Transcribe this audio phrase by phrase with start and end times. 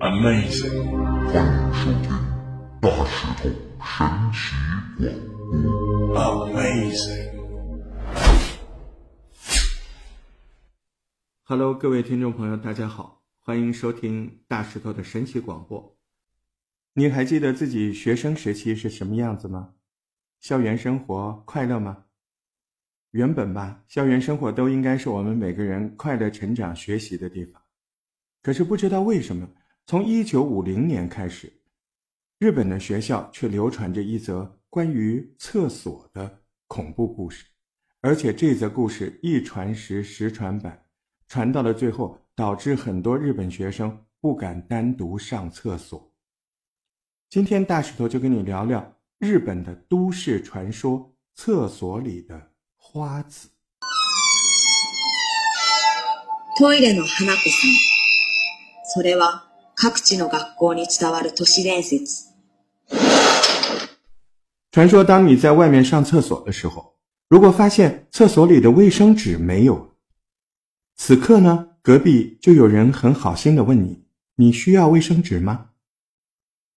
[0.00, 0.74] Amazing，
[1.30, 2.12] 欢迎收听
[2.80, 4.74] 大石头神奇广
[6.14, 6.20] 播。
[11.44, 15.96] amazing，Hello，各位听众朋友，大家好，欢迎收听大石头的神奇广播。
[16.94, 19.74] 你还记得自己学生时期是什么样子吗？
[20.40, 22.03] 校园生活快乐吗？
[23.14, 27.62] 原本吧，校园生活都应该是我们每个人快乐成长、学习的地方。
[28.42, 29.48] 可是不知道为什么，
[29.86, 31.52] 从一九五零年开始，
[32.40, 37.46] 日本的学校却流传着一则关于厕所的恐怖故事，
[38.00, 40.84] 而且这则故事一传十，十传百，
[41.28, 46.12] 传到了最后，导致很多日本学生不敢单独上厕所。
[47.30, 52.50] 今天大石头就跟你聊聊日本的都市传说——厕所里的
[52.83, 53.49] 花子。
[56.57, 57.71] トイレの花子さん。
[58.93, 62.29] それは各地の学校に伝わる都市伝説。
[64.71, 66.95] 传说，当你在外面上厕所的时候，
[67.27, 69.89] 如果发现厕所里的卫生纸没有了，
[70.95, 74.03] 此刻呢，隔壁就有人很好心的问你：“
[74.35, 75.67] 你需要卫生纸吗？”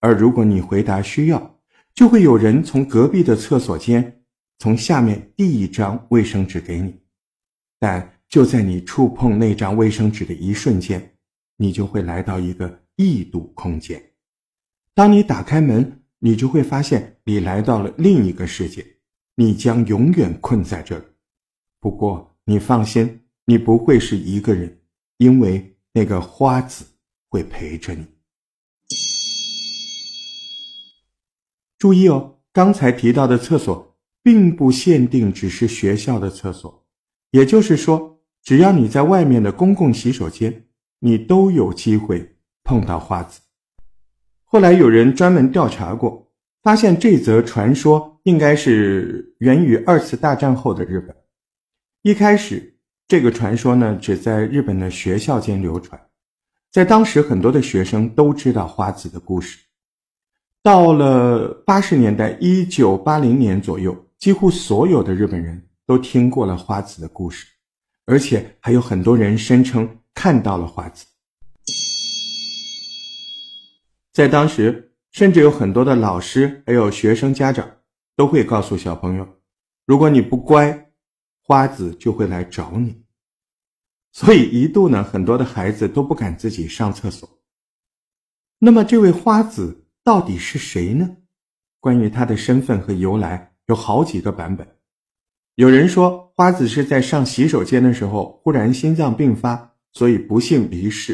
[0.00, 1.56] 而如果你回答需要，
[1.94, 4.21] 就会有人从隔壁的厕所间
[4.59, 6.95] 从下面递一张卫生纸给你。
[7.79, 11.15] 但就在你触碰那张卫生纸的一瞬间，
[11.57, 14.01] 你就会来到一个异度空间。
[14.93, 18.85] 当你打开门，你就会发现你来到了另一个世界，
[19.35, 21.05] 你将永远困在这里。
[21.79, 24.79] 不过你放心，你不会是一个人，
[25.17, 26.85] 因为那个花子
[27.29, 28.05] 会陪着你。
[31.77, 33.92] 注意哦，刚才提到的厕所
[34.23, 36.85] 并不限定只是学校的厕所，
[37.31, 40.65] 也就是说，只要你在外面的公共洗手间，
[40.99, 43.41] 你都有机会碰到花子。
[44.45, 51.13] 后来有人专门调查过，发现这则传说应该是源于二次大战后的日本。
[52.03, 55.99] 一开始，这个传说呢只在日本的学校间流传，
[56.71, 59.59] 在当时很多的学生都知道花子的故事。
[60.61, 67.45] 到了八十年代，一九八零年左右，几乎所有的日本人都听过了花子的故事，
[68.05, 71.05] 而且还有很多人声称看到了花子。
[74.13, 77.69] 在当时，甚至有很多的老师还有学生家长
[78.15, 79.27] 都会告诉小朋友，
[79.85, 80.93] 如果你不乖，
[81.41, 83.03] 花子就会来找你。
[84.13, 87.27] 所以一度呢，很多的孩子都不敢自己上厕所。
[88.59, 89.81] 那么，这位花子。
[90.01, 91.17] 到底是谁呢？
[91.81, 94.67] 关于他的身份和由来有好几个版本。
[95.55, 101.13] 有人说花子是在上洗手间的时候忽然心脏病发，所以不幸离世；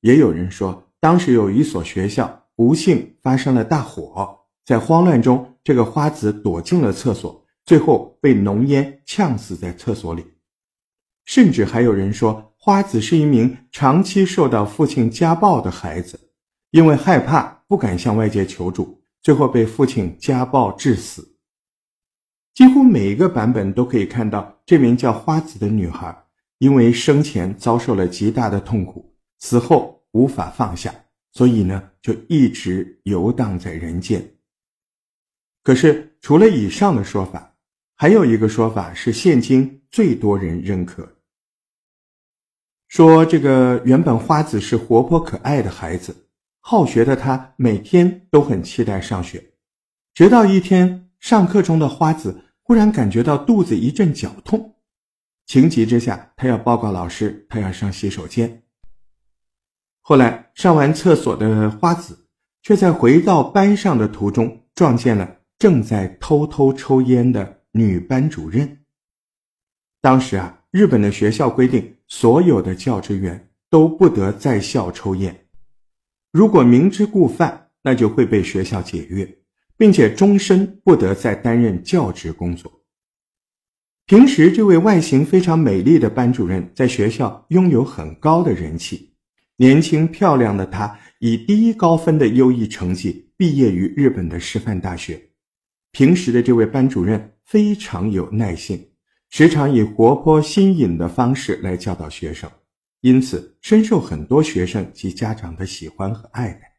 [0.00, 10.24] 也有人说当时有一所学校不幸发生了大火，在慌乱中，这个花子躲进了厕所，最后被浓烟呛死在厕所里。
[11.24, 16.30] 甚至还有人说花子是一名长期受到父亲家暴的孩子，
[16.70, 17.54] 因为害怕。
[17.68, 21.35] 不敢向外界求助，最后被父亲家暴致死。
[22.56, 26.24] 几乎每一个版本都可以看到，这名叫花子的女孩，
[26.56, 30.94] 因为生前遭受了极大的痛苦，死后无法放下，
[31.32, 34.26] 所以呢，就一直游荡在人间。
[35.62, 37.54] 可是，除了以上的说法，
[37.94, 41.06] 还有一个说法是现今最多人认可，
[42.88, 46.16] 说这个原本花子是活泼可爱的孩子。
[46.60, 49.44] 好学的她每天都很期待上学，
[50.14, 54.74] 直到一天上课中的花子忽然感觉到肚子一阵绞痛，
[55.46, 58.64] 情急之下，他要报告老师，他要上洗手间。
[60.00, 62.26] 后来上完厕所的花子，
[62.62, 68.80] 却在回到班上的途中撞见了正在偷偷抽烟的女班主任。
[70.00, 75.46] 当时啊，日本的学校规定，所有的教职员都不得在校抽烟。
[76.32, 79.38] 如果明知故犯，那就会被学校解约，
[79.76, 82.72] 并且终身不得再担任教职工作。
[84.06, 89.14] 平时，这位外形非常美丽的班主任在学校拥有很高的人气。
[89.56, 95.20] 年轻漂亮的她以第一高分的优异成绩毕业于日本的师范大学。
[95.90, 98.90] 平时的这位班主任非常有耐性，
[99.30, 102.48] 时常以活泼新颖的方式来教导学生。
[103.00, 106.72] 因此，深受很多学生及家长的喜欢和爱戴。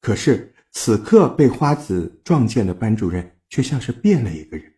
[0.00, 4.72] 可是，此刻被花子撞见的班主任却像是变了一个人。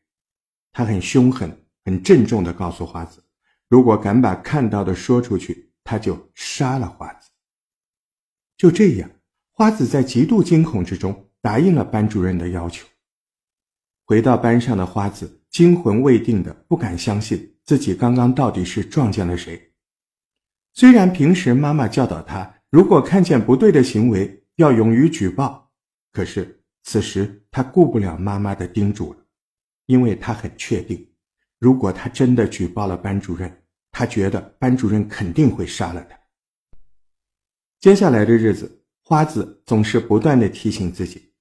[0.72, 3.22] 他很凶狠、很郑重地告诉花子
[3.68, 7.30] ：“如果敢把看到的说出去，他就杀了花子。
[8.56, 9.10] 就这样，
[9.50, 12.86] 花子在极度惊恐之中答应了班主任的要求。
[14.06, 19.72] 回到班上的花子惊魂未定的，不敢相信自己刚刚到底是撞见了谁。
[20.74, 25.70] 虽然平时妈妈教导他，如果看见不对的行为要勇于举报，
[26.12, 29.20] 可是此时他顾不了妈妈的叮嘱了，
[29.86, 31.12] 因为他很确定，
[31.58, 36.18] 如果他真的举报了班主任，他觉得班主任肯定会杀了他。
[37.80, 41.32] 接下来的日子，花子总是不断的提醒自己，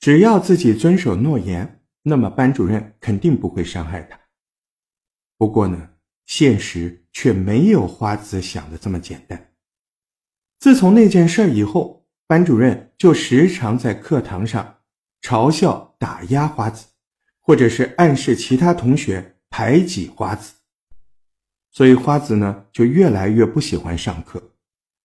[0.00, 1.80] 只要自己遵守诺言。
[2.06, 4.20] 那么班主任肯定不会伤害他。
[5.38, 5.88] 不过呢，
[6.26, 9.54] 现实却没有花子想的这么简单。
[10.58, 14.78] 自从那件事以后，班主任就时常在课堂上
[15.20, 16.86] 嘲笑、打压花子，
[17.40, 20.54] 或者是暗示其他同学排挤花子。
[21.70, 24.42] 所以花子呢，就越来越不喜欢上课，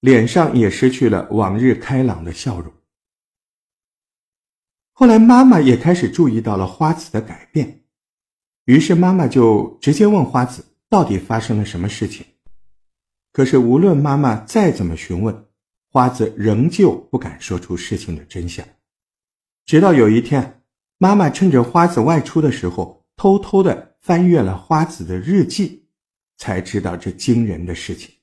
[0.01, 2.71] 脸上也失去了往日开朗的笑容。
[4.94, 7.81] 后来，妈妈也开始注意到了花子的改变，
[8.66, 12.25] 于是妈妈就直接问花子到底发生了什么事情。
[13.31, 15.45] 可是，无论妈妈再怎么询问，
[15.92, 18.66] 花子仍旧不敢说出事情的真相。
[19.66, 20.62] 直到有一天，
[21.00, 25.88] 妈妈趁着花子外出的时候，偷偷的翻阅了花子的日记，
[26.38, 28.14] 才知道这惊人的事情。